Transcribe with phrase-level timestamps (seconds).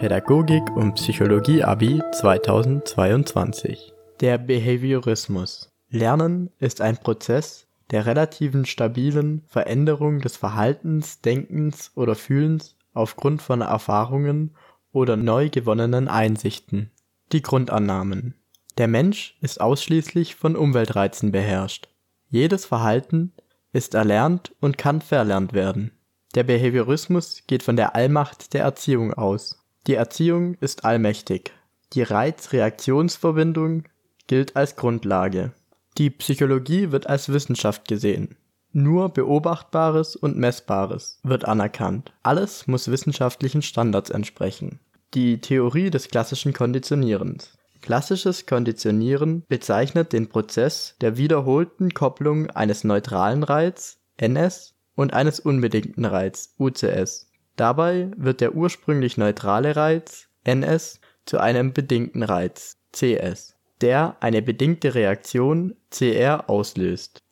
[0.00, 3.92] Pädagogik und Psychologie Abi 2022.
[4.20, 5.70] Der Behaviorismus.
[5.90, 13.60] Lernen ist ein Prozess der relativen stabilen Veränderung des Verhaltens, Denkens oder Fühlens aufgrund von
[13.60, 14.56] Erfahrungen
[14.90, 16.90] oder neu gewonnenen Einsichten.
[17.32, 18.36] Die Grundannahmen.
[18.78, 21.90] Der Mensch ist ausschließlich von Umweltreizen beherrscht.
[22.30, 23.34] Jedes Verhalten
[23.74, 25.90] ist erlernt und kann verlernt werden.
[26.34, 29.59] Der Behaviorismus geht von der Allmacht der Erziehung aus.
[29.90, 31.52] Die Erziehung ist allmächtig.
[31.94, 33.82] Die Reiz-Reaktionsverbindung
[34.28, 35.50] gilt als Grundlage.
[35.98, 38.36] Die Psychologie wird als Wissenschaft gesehen.
[38.70, 42.12] Nur Beobachtbares und Messbares wird anerkannt.
[42.22, 44.78] Alles muss wissenschaftlichen Standards entsprechen.
[45.12, 47.58] Die Theorie des klassischen Konditionierens.
[47.80, 56.04] Klassisches Konditionieren bezeichnet den Prozess der wiederholten Kopplung eines neutralen Reiz (NS) und eines unbedingten
[56.04, 57.29] Reiz (UCS).
[57.60, 64.94] Dabei wird der ursprünglich neutrale Reiz (NS) zu einem bedingten Reiz (CS), der eine bedingte
[64.94, 67.22] Reaktion (CR) auslöst.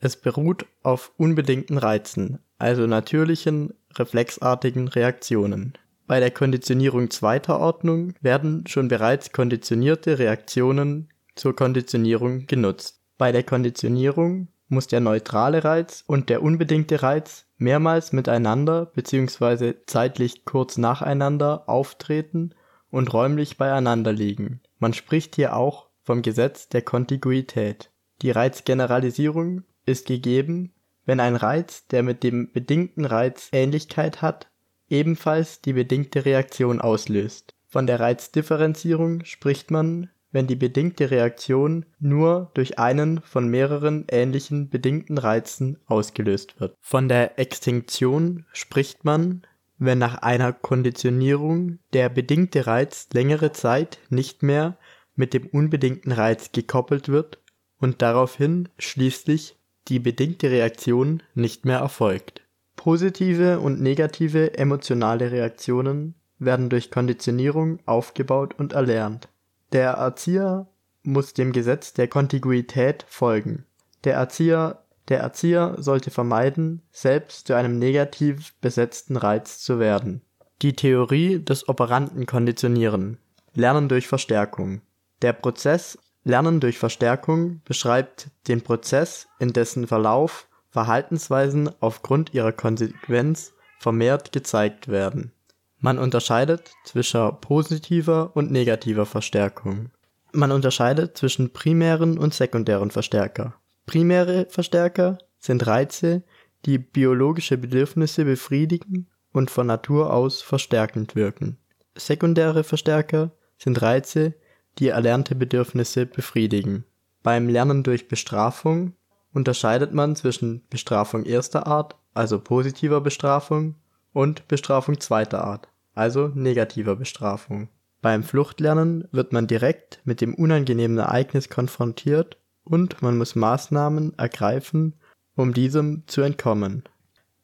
[0.00, 5.74] Es beruht auf unbedingten Reizen, also natürlichen, reflexartigen Reaktionen
[6.10, 13.00] bei der Konditionierung zweiter Ordnung werden schon bereits konditionierte Reaktionen zur Konditionierung genutzt.
[13.16, 19.74] Bei der Konditionierung muss der neutrale Reiz und der unbedingte Reiz mehrmals miteinander bzw.
[19.86, 22.54] zeitlich kurz nacheinander auftreten
[22.90, 24.60] und räumlich beieinander liegen.
[24.78, 27.90] Man spricht hier auch vom Gesetz der Kontiguität.
[28.22, 30.72] Die Reizgeneralisierung ist gegeben,
[31.04, 34.50] wenn ein Reiz, der mit dem bedingten Reiz Ähnlichkeit hat
[34.90, 37.54] ebenfalls die bedingte Reaktion auslöst.
[37.68, 44.68] Von der Reizdifferenzierung spricht man, wenn die bedingte Reaktion nur durch einen von mehreren ähnlichen
[44.68, 46.76] bedingten Reizen ausgelöst wird.
[46.80, 49.42] Von der Extinktion spricht man,
[49.78, 54.76] wenn nach einer Konditionierung der bedingte Reiz längere Zeit nicht mehr
[55.16, 57.42] mit dem unbedingten Reiz gekoppelt wird
[57.78, 59.56] und daraufhin schließlich
[59.88, 62.42] die bedingte Reaktion nicht mehr erfolgt
[62.80, 69.28] Positive und negative emotionale Reaktionen werden durch Konditionierung aufgebaut und erlernt.
[69.72, 70.68] Der Erzieher
[71.02, 73.64] muss dem Gesetz der Kontiguität folgen.
[74.04, 80.22] Der Erzieher der Erzieher sollte vermeiden, selbst zu einem negativ besetzten Reiz zu werden.
[80.62, 83.18] Die Theorie des operanten Konditionieren
[83.52, 84.82] Lernen durch Verstärkung
[85.20, 93.52] Der Prozess Lernen durch Verstärkung beschreibt den Prozess, in dessen Verlauf Verhaltensweisen aufgrund ihrer Konsequenz
[93.78, 95.32] vermehrt gezeigt werden.
[95.80, 99.90] Man unterscheidet zwischen positiver und negativer Verstärkung.
[100.32, 103.54] Man unterscheidet zwischen primären und sekundären Verstärker.
[103.86, 106.22] Primäre Verstärker sind Reize,
[106.66, 111.56] die biologische Bedürfnisse befriedigen und von Natur aus verstärkend wirken.
[111.96, 114.34] Sekundäre Verstärker sind Reize,
[114.78, 116.84] die erlernte Bedürfnisse befriedigen.
[117.22, 118.94] Beim Lernen durch Bestrafung
[119.32, 123.76] unterscheidet man zwischen Bestrafung erster Art, also positiver Bestrafung,
[124.12, 127.68] und Bestrafung zweiter Art, also negativer Bestrafung.
[128.02, 134.94] Beim Fluchtlernen wird man direkt mit dem unangenehmen Ereignis konfrontiert und man muss Maßnahmen ergreifen,
[135.36, 136.84] um diesem zu entkommen.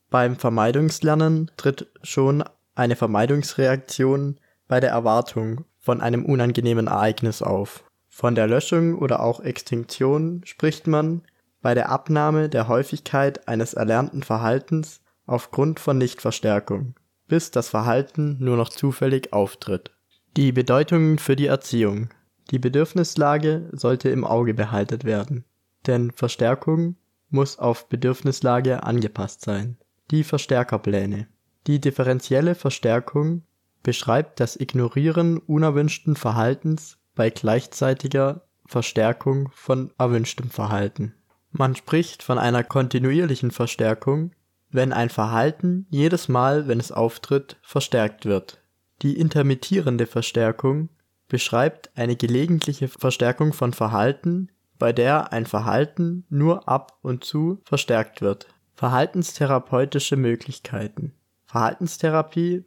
[0.09, 2.45] Beim Vermeidungslernen tritt schon
[2.75, 4.39] eine Vermeidungsreaktion
[4.69, 7.85] bei der Erwartung von einem unangenehmen Ereignis auf.
[8.09, 11.23] Von der Löschung oder auch Extinktion spricht man,
[11.61, 16.95] bei der Abnahme der Häufigkeit eines erlernten Verhaltens aufgrund von Nichtverstärkung,
[17.29, 19.91] bis das Verhalten nur noch zufällig auftritt.
[20.37, 22.11] Die Bedeutungen für die Erziehung
[22.51, 25.45] Die Bedürfnislage sollte im Auge behalten werden,
[25.87, 26.97] denn Verstärkung
[27.29, 29.79] muss auf Bedürfnislage angepasst sein.
[30.11, 31.27] Die Verstärkerpläne
[31.67, 33.43] Die differenzielle Verstärkung
[33.83, 41.15] beschreibt das Ignorieren unerwünschten Verhaltens bei gleichzeitiger Verstärkung von erwünschtem Verhalten
[41.59, 44.33] man spricht von einer kontinuierlichen Verstärkung,
[44.71, 48.61] wenn ein Verhalten jedes Mal, wenn es auftritt, verstärkt wird.
[49.03, 50.89] Die intermittierende Verstärkung
[51.29, 58.21] beschreibt eine gelegentliche Verstärkung von Verhalten, bei der ein Verhalten nur ab und zu verstärkt
[58.21, 58.49] wird.
[58.75, 61.13] Verhaltenstherapeutische Möglichkeiten
[61.47, 62.65] Verhaltenstherapie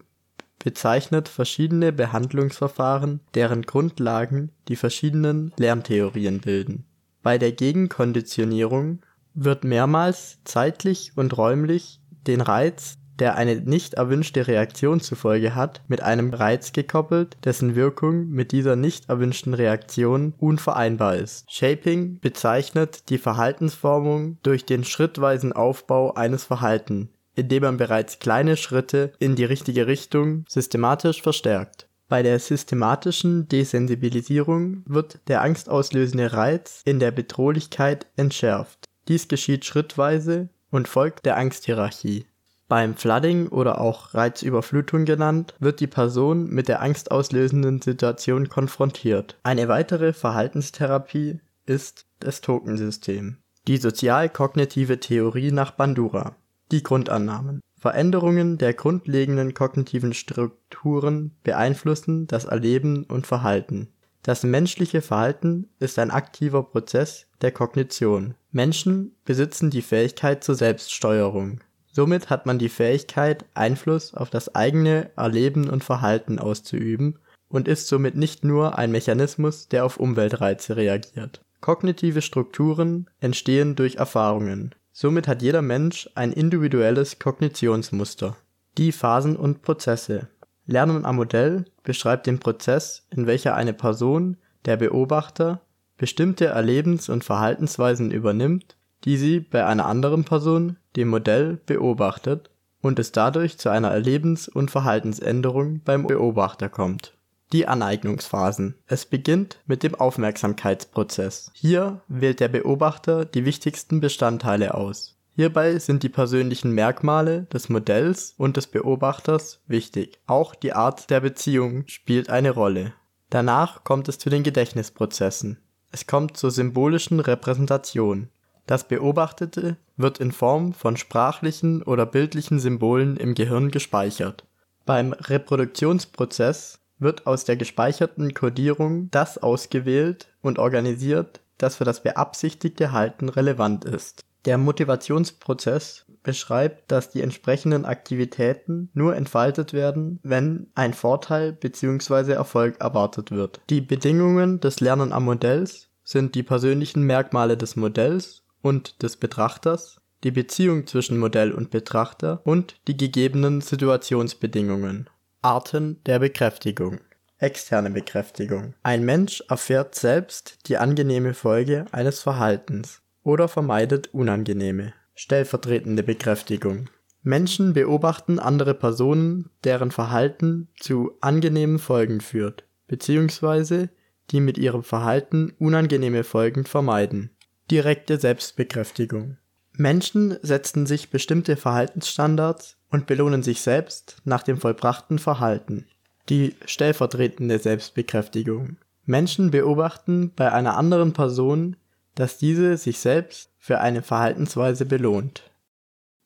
[0.57, 6.85] bezeichnet verschiedene Behandlungsverfahren, deren Grundlagen die verschiedenen Lerntheorien bilden
[7.21, 8.99] bei der Gegenkonditionierung
[9.33, 15.81] wird mehrmals zeitlich und räumlich den Reiz, der eine nicht erwünschte Reaktion zur Folge hat,
[15.87, 21.51] mit einem Reiz gekoppelt, dessen Wirkung mit dieser nicht erwünschten Reaktion unvereinbar ist.
[21.51, 29.11] Shaping bezeichnet die Verhaltensformung durch den schrittweisen Aufbau eines Verhalten, indem man bereits kleine Schritte
[29.19, 31.87] in die richtige Richtung systematisch verstärkt.
[32.07, 38.88] Bei der systematischen Desensibilisierung wird der angstauslösende Reiz in der Bedrohlichkeit entschärft.
[39.09, 42.25] Dies geschieht schrittweise und folgt der Angsthierarchie.
[42.67, 49.39] Beim Flooding oder auch Reizüberflutung genannt, wird die Person mit der angstauslösenden Situation konfrontiert.
[49.41, 53.37] Eine weitere Verhaltenstherapie ist das Tokensystem.
[53.67, 56.35] Die sozial-kognitive Theorie nach Bandura.
[56.71, 57.61] Die Grundannahmen.
[57.79, 63.87] Veränderungen der grundlegenden kognitiven Strukturen beeinflussen das Erleben und Verhalten.
[64.21, 68.35] Das menschliche Verhalten ist ein aktiver Prozess der Kognition.
[68.51, 71.61] Menschen besitzen die Fähigkeit zur Selbststeuerung.
[71.91, 77.87] Somit hat man die Fähigkeit, Einfluss auf das eigene Erleben und Verhalten auszuüben und ist
[77.87, 81.41] somit nicht nur ein Mechanismus, der auf Umweltreize reagiert.
[81.61, 84.73] Kognitive Strukturen entstehen durch Erfahrungen.
[84.91, 88.37] Somit hat jeder Mensch ein individuelles Kognitionsmuster.
[88.77, 90.29] Die Phasen und Prozesse.
[90.65, 95.61] Lernen am Modell beschreibt den Prozess, in welcher eine Person, der Beobachter,
[95.99, 98.75] bestimmte Erlebens- und Verhaltensweisen übernimmt,
[99.05, 102.49] die sie bei einer anderen Person, dem Modell, beobachtet
[102.81, 107.13] und es dadurch zu einer Erlebens- und Verhaltensänderung beim Beobachter kommt
[107.51, 108.75] die Aneignungsphasen.
[108.85, 111.51] Es beginnt mit dem Aufmerksamkeitsprozess.
[111.53, 115.17] Hier wählt der Beobachter die wichtigsten Bestandteile aus.
[115.35, 120.19] Hierbei sind die persönlichen Merkmale des Modells und des Beobachters wichtig.
[120.27, 122.93] Auch die Art der Beziehung spielt eine Rolle.
[123.29, 125.59] Danach kommt es zu den Gedächtnisprozessen.
[125.91, 128.29] Es kommt zur symbolischen Repräsentation.
[128.67, 134.45] Das Beobachtete wird in Form von sprachlichen oder bildlichen Symbolen im Gehirn gespeichert.
[134.85, 142.91] Beim Reproduktionsprozess wird aus der gespeicherten Codierung das ausgewählt und organisiert, das für das beabsichtigte
[142.91, 144.23] Halten relevant ist.
[144.45, 152.33] Der Motivationsprozess beschreibt, dass die entsprechenden Aktivitäten nur entfaltet werden, wenn ein Vorteil bzw.
[152.33, 153.61] Erfolg erwartet wird.
[153.69, 160.01] Die Bedingungen des Lernen am Modells sind die persönlichen Merkmale des Modells und des Betrachters,
[160.23, 165.09] die Beziehung zwischen Modell und Betrachter und die gegebenen Situationsbedingungen.
[165.41, 166.99] Arten der Bekräftigung.
[167.37, 168.73] Externe Bekräftigung.
[168.83, 174.93] Ein Mensch erfährt selbst die angenehme Folge eines Verhaltens oder vermeidet unangenehme.
[175.21, 176.89] Stellvertretende Bekräftigung.
[177.23, 183.89] Menschen beobachten andere Personen, deren Verhalten zu angenehmen Folgen führt, beziehungsweise
[184.31, 187.31] die mit ihrem Verhalten unangenehme Folgen vermeiden.
[187.69, 189.35] Direkte Selbstbekräftigung.
[189.73, 195.85] Menschen setzen sich bestimmte Verhaltensstandards und belohnen sich selbst nach dem vollbrachten Verhalten.
[196.29, 198.77] Die stellvertretende Selbstbekräftigung.
[199.05, 201.75] Menschen beobachten bei einer anderen Person,
[202.15, 205.43] dass diese sich selbst für eine Verhaltensweise belohnt.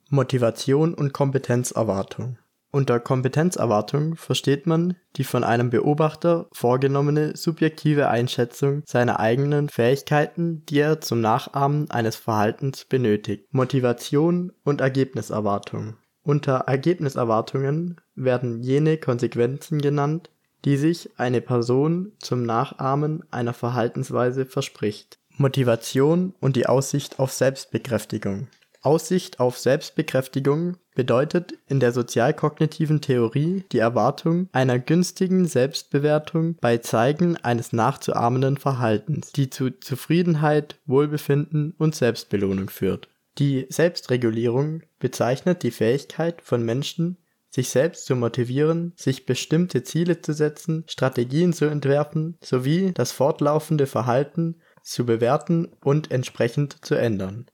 [0.09, 2.37] Motivation und Kompetenzerwartung.
[2.71, 10.79] Unter Kompetenzerwartung versteht man die von einem Beobachter vorgenommene subjektive Einschätzung seiner eigenen Fähigkeiten, die
[10.79, 13.53] er zum Nachahmen eines Verhaltens benötigt.
[13.53, 15.97] Motivation und Ergebniserwartung.
[16.23, 20.31] Unter Ergebniserwartungen werden jene Konsequenzen genannt,
[20.65, 25.19] die sich eine Person zum Nachahmen einer Verhaltensweise verspricht.
[25.37, 28.47] Motivation und die Aussicht auf Selbstbekräftigung
[28.83, 37.37] Aussicht auf Selbstbekräftigung bedeutet in der sozialkognitiven Theorie die Erwartung einer günstigen Selbstbewertung bei Zeigen
[37.37, 43.07] eines nachzuahmenden Verhaltens, die zu Zufriedenheit, Wohlbefinden und Selbstbelohnung führt.
[43.39, 47.17] Die Selbstregulierung bezeichnet die Fähigkeit von Menschen,
[47.49, 53.87] sich selbst zu motivieren, sich bestimmte Ziele zu setzen, Strategien zu entwerfen sowie das fortlaufende
[53.87, 57.47] Verhalten zu bewerten und entsprechend zu ändern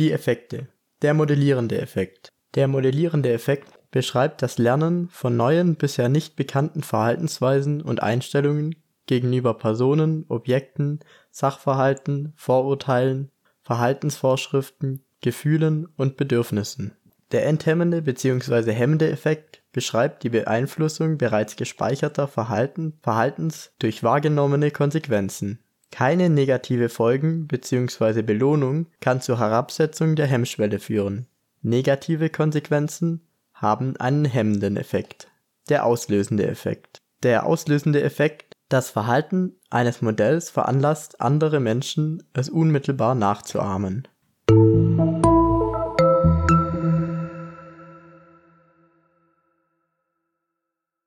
[0.00, 0.66] die Effekte.
[1.02, 2.32] Der modellierende Effekt.
[2.54, 9.54] Der modellierende Effekt beschreibt das Lernen von neuen, bisher nicht bekannten Verhaltensweisen und Einstellungen gegenüber
[9.54, 13.30] Personen, Objekten, Sachverhalten, Vorurteilen,
[13.60, 16.96] Verhaltensvorschriften, Gefühlen und Bedürfnissen.
[17.30, 18.72] Der enthemmende bzw.
[18.72, 25.58] hemmende Effekt beschreibt die Beeinflussung bereits gespeicherter Verhalten, Verhaltens durch wahrgenommene Konsequenzen
[25.90, 28.22] keine negative Folgen bzw.
[28.22, 31.26] Belohnung kann zur Herabsetzung der Hemmschwelle führen.
[31.62, 35.28] Negative Konsequenzen haben einen hemmenden Effekt.
[35.68, 36.98] Der auslösende Effekt.
[37.22, 44.08] Der auslösende Effekt, das Verhalten eines Modells veranlasst andere Menschen, es unmittelbar nachzuahmen.